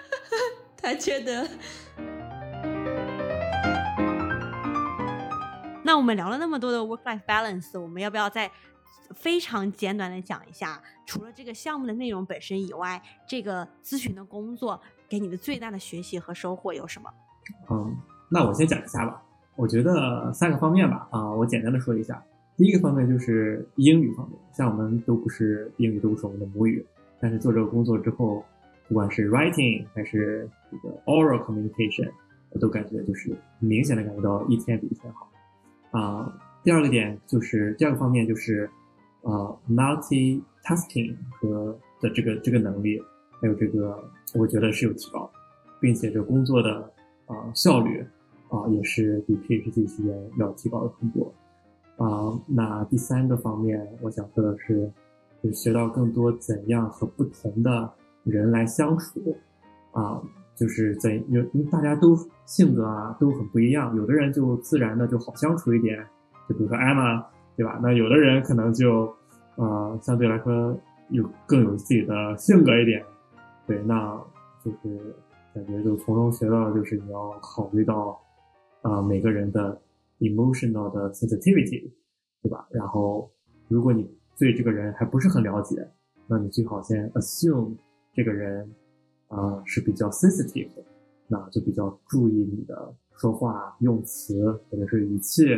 [0.76, 1.46] 他觉得。
[5.86, 8.50] 那我们聊了那么多的 work-life balance，我们要不要再
[9.14, 14.80] 非常简短的讲一下，除了这个项目的内容本身以外，这个咨询的工作？
[15.08, 17.10] 给你的最大的学习和收获有什么？
[17.70, 17.96] 嗯，
[18.30, 19.22] 那我先讲一下吧。
[19.56, 21.06] 我觉得三个方面吧。
[21.10, 22.22] 啊，我简单的说一下。
[22.56, 26.84] 第一个方面就是英语方面，像我们都不是英语都不是我们的母语，
[27.20, 28.44] 但是做这个工作之后，
[28.88, 32.10] 不管是 writing 还是这个 oral communication，
[32.50, 35.28] 我都感觉就是明显的感觉到一天比一天好。
[35.90, 38.70] 啊，第二个点就是第二个方面就是
[39.22, 43.00] 呃 multitasking 和的这个这个能力，
[43.40, 44.02] 还有这个
[44.34, 45.30] 我觉得是有提高，
[45.80, 46.90] 并且这工作的
[47.26, 48.04] 啊效率
[48.48, 51.32] 啊也是比 PhD 期间要提高了很多。
[51.96, 54.90] 啊，那第三个方面，我想说的是，
[55.40, 57.88] 就学到更多怎样和不同的
[58.24, 59.36] 人来相处，
[59.92, 60.20] 啊，
[60.56, 66.04] 就是怎有，因为大家都性格啊都很不一样，有的人就自然的就好相处一点，
[66.48, 67.24] 就比如说 Emma，
[67.56, 67.78] 对吧？
[67.80, 69.14] 那有的人可能就，
[69.54, 70.76] 呃，相对来说
[71.10, 73.04] 有更有自己的性格一点，
[73.66, 74.22] 对，那
[74.64, 75.14] 就是
[75.54, 78.20] 感觉就从中学到的就是你要考虑到，
[78.82, 79.80] 啊，每个人的。
[80.20, 81.90] emotional 的 sensitivity，
[82.40, 82.66] 对吧？
[82.70, 83.28] 然后，
[83.66, 85.86] 如果你对这个人还不是很了解，
[86.28, 87.74] 那你最好先 assume
[88.14, 88.72] 这个人
[89.26, 90.84] 啊是比较 sensitive 的，
[91.26, 95.52] 那就比较注意你的说话用词或者是语气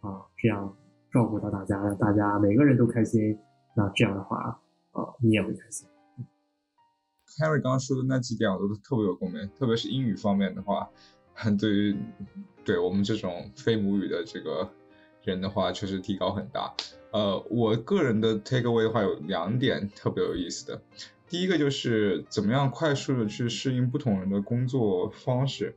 [0.00, 0.74] 啊，这样
[1.12, 3.38] 照顾到大家，大家每个人都开心。
[3.76, 4.58] 那这样的话，
[4.92, 5.86] 啊，你也会开心。
[7.38, 10.88] Harry 刚刚说的那几点我都特别有共鸣，特别是英语方面的话。
[11.58, 11.96] 对于
[12.64, 14.68] 对我们这种非母语的这个
[15.22, 16.74] 人的话，确实提高很大。
[17.12, 20.82] 呃，我个人的 take away 的话有两点特别有意思的。
[21.28, 25.76] 第一个就是怎么样快速的去适应不同人的工作方式。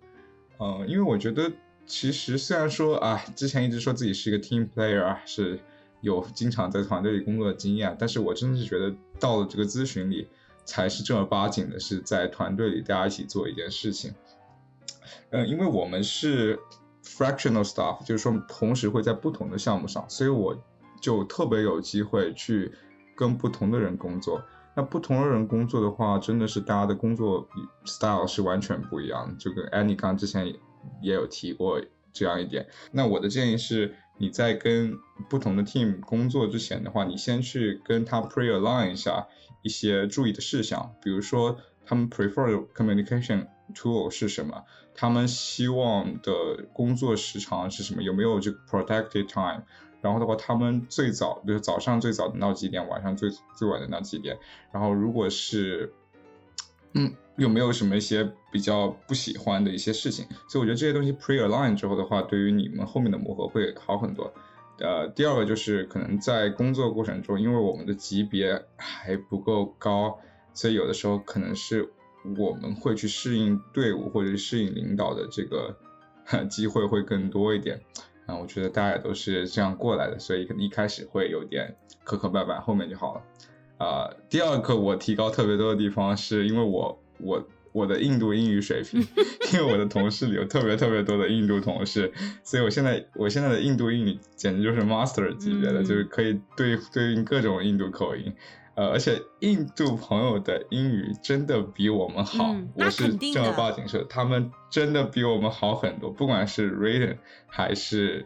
[0.57, 1.51] 呃，因为我觉得
[1.85, 5.59] 其实虽然说啊，之前一直说自己是一个 team player 啊，是
[6.01, 10.27] 有经常在团队里工作的经验，但是我真的是觉得到了这个咨询里，
[10.71, 14.13] 才是正儿八经的是在团队里大家一起做一件事情。
[15.31, 16.57] 嗯，因为我们是
[17.03, 20.57] fractional staff，就是说同时会在不同的项目上，所以我
[21.01, 22.71] 就特别有机会去
[23.17, 24.41] 跟不同的人工作。
[24.73, 27.45] 那不同的人工作的话，真的是大家的工作
[27.83, 29.37] style 是完全不一样。
[29.37, 30.47] 就跟 Annie 刚之前
[31.01, 31.81] 也有提过
[32.13, 32.67] 这样一点。
[32.91, 34.97] 那我的建议是，你在跟
[35.29, 39.27] 不同的 team 工作之前的话，你先去跟他 pre align 一下
[39.61, 43.47] 一些注意的事项，比如说他们 prefer communication。
[43.73, 44.65] tool 是什么？
[44.93, 48.03] 他们希望的工作时长是什么？
[48.03, 49.63] 有没有这个 protected time？
[50.01, 54.37] 然后的话，他们最早，比如早上最早的到几点，晚上最最晚的那几点？
[54.73, 55.93] 然后如果是，
[56.91, 60.25] 嗯，有没有什么一些比较不喜欢的一些事情？
[60.47, 64.31] 所以我觉得这些东西 pre align 之后的话，对于你们后面的磨合会好很多。
[64.79, 70.19] 呃，第二个就是可能在工作过程中，因为我们的级别还不够高，
[70.53, 71.91] 所以有的时候可能是。
[72.37, 75.75] 我们会去适应队伍或者适应领导的这个
[76.47, 77.81] 机会会更多一点，
[78.27, 83.23] 啊，我觉得大家也都是这样过来的，所以可能一开始会有点磕磕绊绊，后面就好了。
[83.79, 88.99] 啊，第二个我提高特别多的地方是因为我我我的印度英语水平，
[89.53, 92.11] 因为我的同事里有特别特别多的印度同事，
[92.43, 98.33] 所以我现在我现在的印度英语简直就是 master 级别的，就是可以对对应各种印度口音。
[98.73, 108.25] 呃，而且印度朋友的英语真的比我们好，我是正儿八经说，他们真的比我们好很多，不管是 written 还是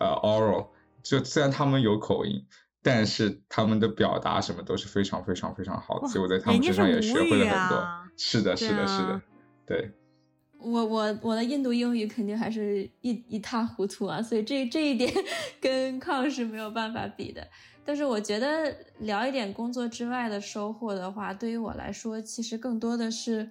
[0.00, 0.68] 呃 oral，
[1.02, 2.46] 就虽然他们有口音，
[2.82, 8.07] 但是他们的表达什么都是非常非常非常好的，所以我在他们身上也学会了很多。
[8.18, 9.22] 是的，是的，是的，
[9.64, 9.90] 对。
[10.60, 15.08] 我我我的印度英语肯定还是一一塌糊涂啊，所以这这一点
[15.60, 17.46] 跟康是没有办法比的。
[17.84, 23.48] 但是我觉得聊一点工作之外的收获的话，对于我来说，其实更多的是，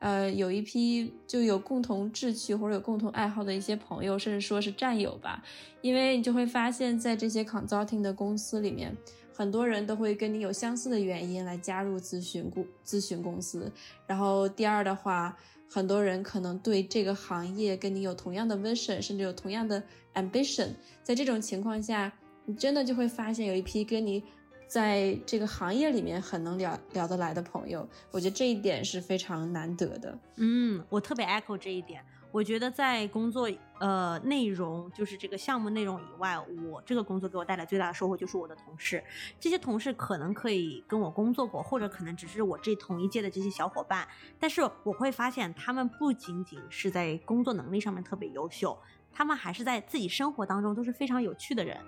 [0.00, 5.42] 呃，有一批就有共同志趣或者有共同爱好的一些朋友，甚至说是战友吧。
[5.80, 8.94] 因为你就会发现，在这些 consulting 的公司里面，
[9.34, 13.70] 很多人都会跟你有相似的原因来加入咨询公咨询公司。
[14.06, 15.36] 然后第二的话，
[15.70, 19.82] 很多人可能对这个行业跟你有同样的 vision，甚至有同样的
[20.14, 20.68] ambition。
[21.02, 22.12] 在这种情况下，
[22.44, 24.22] 你真的就会发现有一批跟你
[24.68, 30.18] 在这个行业里面很能聊聊得来的朋友，我觉得这一点是非常难得的。
[30.36, 32.04] 嗯，我特别 echo 这一点。
[32.32, 33.46] 我觉得在工作
[33.78, 39.04] 呃内容，就是这个项目内容以外，我这个工作给我带来最大的收获就是我的同事。
[39.38, 44.08] 这些同事可能可以跟我工作过，或者可能只是我这同一届的这些小伙伴，
[44.40, 48.78] 但是我会发现他们不仅仅是在工作能力上面特别优秀，
[49.12, 51.78] 他们还是在自己生活当中都是非常有趣的人。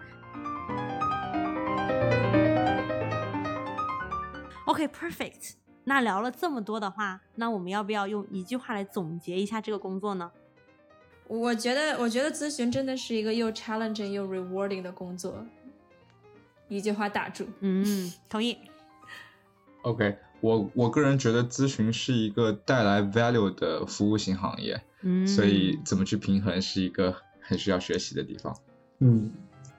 [4.66, 5.63] OK，perfect。
[5.84, 10.30] 那聊了这么多的话，那我们要不要用一句话来总结一下这个工作呢？
[11.26, 15.44] 我觉得，我觉得咨询真的是一个又 challenging 又 rewarding 的工作。
[16.68, 17.46] 一句话打住。
[17.60, 18.56] 嗯，同意。
[19.82, 28.56] OK，我我个人觉得咨询是一个带来 value 的服务型行业，嗯，所以怎么去平衡是一个很需要学习的地方。
[29.00, 29.30] 嗯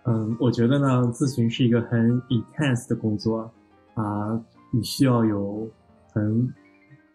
[0.04, 3.52] 嗯，我觉得呢，咨询是一个很 intense 的工作
[3.96, 4.40] 啊，
[4.72, 5.68] 你需要有
[6.16, 6.54] 很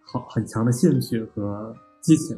[0.03, 2.37] 好很强的兴趣和激情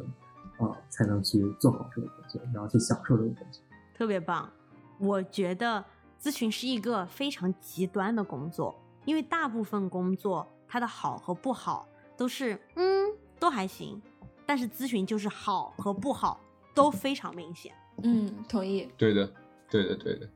[0.57, 3.61] 啊，才能去做好这个工作，然后去享受这个工作。
[3.93, 4.49] 特别棒。
[4.97, 5.83] 我觉得
[6.21, 11.85] 咨询是一个非常极端的工作，因为大部分工作它的好和不好
[12.15, 14.01] 都是嗯都还行，
[14.45, 16.39] 但是咨询就是好和不好
[16.73, 17.73] 都非常明显。
[18.03, 18.89] 嗯，同意。
[18.97, 19.29] 对的，
[19.69, 20.29] 对的，对的。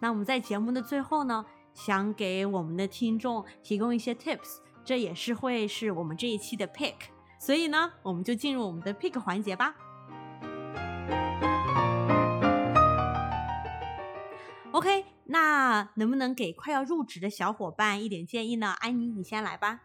[0.00, 1.44] 那我们在节目的最后呢，
[1.74, 4.58] 想给我们的听众提供一些 tips，
[4.88, 6.94] 这也是会是我们这一期的 pick。
[7.38, 9.74] 所以呢，我们就进入我们的 pick 环节吧。
[14.70, 18.68] OK，那能不能给快要入职的小伙伴一点建议呢？
[18.80, 19.80] 安妮，你先来吧。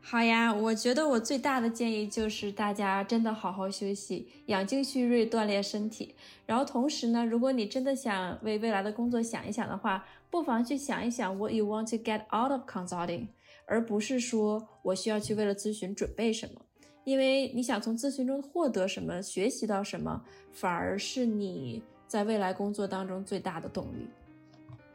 [0.00, 6.14] 好呀，我觉得我最大的建议就是大家真的好好休息，养精蓄锐，锻炼身体。
[6.46, 13.26] 然后同时呢，如果你真的想为未来的工作想一想的话，不妨去想一想 what you want to get out of consulting，
[13.68, 16.60] 而不是说我需要去为了咨询准备什么，
[17.04, 24.08] 因为你想从咨询中获得什么，学习到什么，反而是你在未来工作当中最大的动力。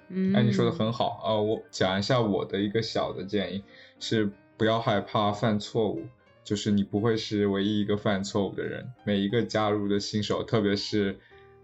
[0.10, 3.64] 嗯，哎，你说的很好啊、呃我讲一下我的一个小的建议
[4.00, 6.02] 是不要害怕犯错误，
[6.44, 8.86] 就是你不会是唯一一个犯错误的人。
[9.06, 11.18] 每一个加入的新手，特别是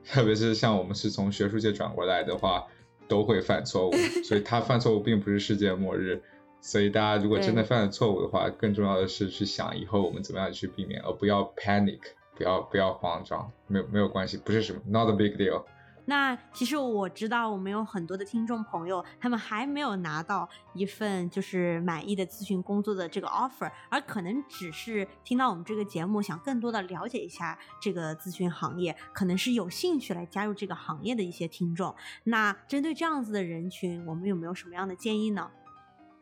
[0.05, 2.65] 特别是像我们是从学术界转过来的话，
[3.07, 3.91] 都会犯错误，
[4.23, 6.21] 所以他犯错误并不是世界末日。
[6.61, 11.99] 所以大家如果真的犯了错误的话，更重要的是去想以后我们怎么样去避免，而不要 panic，
[12.35, 15.63] 不要不要慌张，没有没有关系，不是什么 not a big deal。
[16.05, 31.95] 那其实我知道，我们有很多的听众朋友，他们还没有拿到一份就是满意的咨询工作的这个 offer，而可能只是听到我们这个节目，想更多的了解一下这个咨询行业，可能是有兴趣来加入这个行业的一些听众。
[32.23, 35.51] 那针对这样子的人群，我们有没有什么样的建议呢？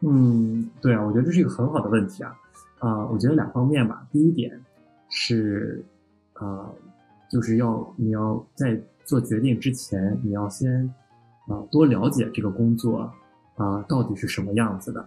[0.01, 2.35] 嗯，对啊，我觉得这是一个很好的问题啊。
[2.79, 4.05] 啊、我觉得两方面吧。
[4.11, 4.59] 第一点
[5.09, 5.83] 是，
[6.35, 6.71] 呃，
[7.27, 10.85] 就是要你要在做决定之前，你要先
[11.47, 13.11] 啊、多了解这个工作
[13.55, 15.01] 啊、到底是什么样子的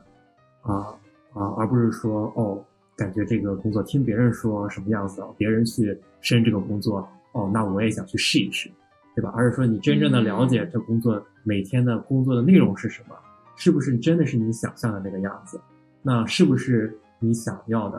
[0.62, 0.93] 啊
[1.32, 2.61] 啊，而不是说哦，
[2.97, 8.68] 感觉这个工作听别人说什么样子，别人去申这个工作，哦，那我也想去试一试，
[9.14, 9.32] 对吧？
[9.36, 13.14] 而是说你真正的了解这工作、每天的工作的内容是什么。
[13.61, 15.61] 是不是真的是你想象的那个样子？
[16.00, 17.98] 那是不是你想要的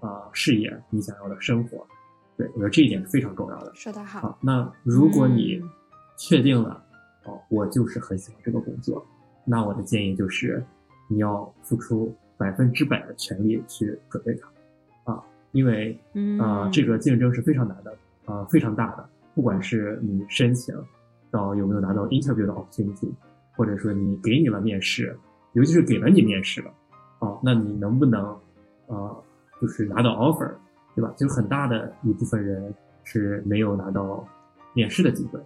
[0.00, 1.86] 啊、呃事业，你想要的生活？
[2.34, 3.70] 对，我觉得这一点是非常重要的。
[3.74, 5.68] 说得好，好，那如果你嗯
[6.16, 6.82] 确定了，
[7.24, 9.06] 哦，我就是很喜欢这个工作，
[9.44, 10.64] 那我的建议就是
[11.08, 14.34] 你要付出百分之百的全力去准备
[15.04, 17.94] 它，啊，因为嗯啊、这个竞争是非常难的，
[18.24, 19.06] 啊、非常大的。
[19.34, 20.74] 不管是你申请
[21.30, 23.12] 到有没有拿到 interview 的 opportunity，
[23.56, 25.16] 或者说你给你了面试，
[25.52, 26.70] 尤其是给了你面试了，
[27.20, 28.36] 哦，那你能不能
[28.86, 29.24] 呃，
[29.60, 30.50] 就是拿到 offer，
[30.94, 31.12] 对吧？
[31.16, 32.74] 就很大的一部分人
[33.04, 34.26] 是没有拿到
[34.74, 35.38] 面试的机会，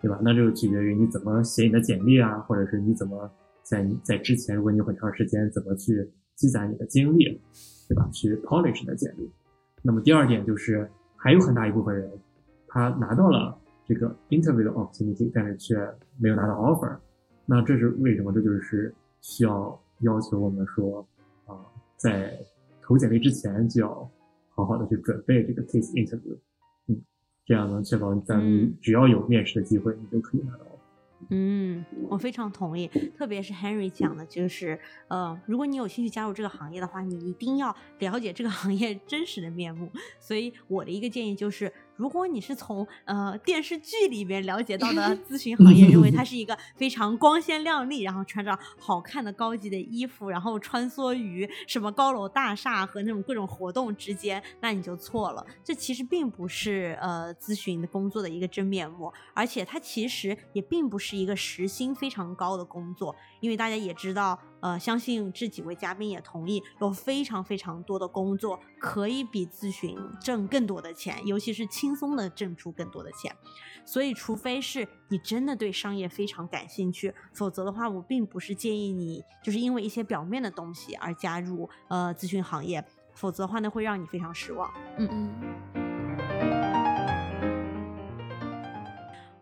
[0.00, 0.18] 对吧？
[0.22, 3.30] 那就取决于你怎么写你的简历啊，或者是你怎么
[3.62, 7.40] 在在之前，如果你有很长时间，怎么去积攒你的经历，
[7.88, 8.08] 对吧？
[8.12, 9.30] 去 polish 你的简历。
[9.82, 12.10] 那么第二点就是，还有很大一部分人，
[12.66, 13.56] 他拿到了
[13.86, 15.76] 这个 interview 的 opportunity，但是却
[16.18, 16.96] 没有拿到 offer。
[17.46, 18.32] 那这是为什么？
[18.32, 21.06] 这就是需要要求我们说，
[21.46, 21.56] 啊、
[21.96, 22.38] 在
[22.82, 24.10] 投简历之前就要
[24.50, 26.36] 好好的去准备这个 case interview，
[26.86, 27.00] 嗯，
[27.44, 30.66] 这样能确保在你嗯只要有面试的机会，你就可以拿到。
[31.30, 34.76] 嗯，我非常同意，特别是 Henry 讲的，就是
[35.06, 39.88] 呃，如果你有兴趣加入这个行业的话，你一定要了解这个行业真实的面目。
[40.18, 55.44] 所以我的一个建议就是，如果你是从呃电视剧里面了解到的 咨询行业，认为它 是一个非常光鲜亮丽，然后穿着好看的高级的衣服，然后穿梭于什么高楼大厦和那种各种活动之间，那你就错了。
[55.62, 73.36] 这其实并不是呃咨询的工作的一个真面目，而且它其实也并不是一个时薪非常高的工作，因为大家也知道，呃，相信这几位嘉宾也同意，有非常非常多的工作可以比咨询挣更多的钱，尤其是轻松的挣出更多的钱。
[73.84, 84.72] 所以，除非是你真的对商业非常感兴趣，否则的话，我并不是建议你就是因为一些表面的东西而加入呃咨询行业，否则的话呢，会让你非常失望。
[84.98, 85.32] 嗯，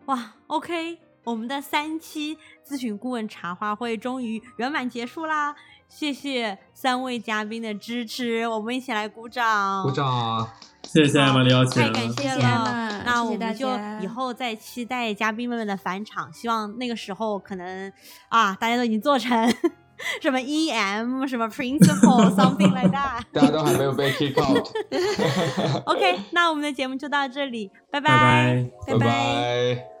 [0.07, 5.55] 哇，OK，我们的三期咨询顾问茶话会终于圆满结束啦！
[5.87, 9.83] 谢谢三位嘉宾的支持，我们一起来鼓掌！
[9.83, 10.47] 鼓掌！
[10.83, 13.03] 谢谢艾玛的邀请，太感谢了。
[13.05, 13.67] 那我们就
[14.01, 17.91] 以后再期待嘉宾们的返场，希望那个时候可能
[18.29, 19.53] 啊，大家都已经做成
[20.21, 23.21] 什么 EM 什么 Principal something like that。
[23.31, 28.71] 大家都还没有被 kick out，OK， 那我们的节目就到这里，拜拜拜。
[28.87, 30.00] 拜拜。